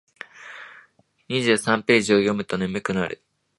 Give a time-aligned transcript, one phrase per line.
[1.59, 3.21] 二三ページ読むと眠くなる